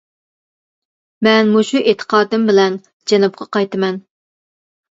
مەن 1.27 1.51
مۇشۇ 1.57 1.83
ئېتىقادىم 1.91 2.49
بىلەن 2.53 2.81
جەنۇبقا 3.13 3.51
قايتىمەن. 3.59 4.05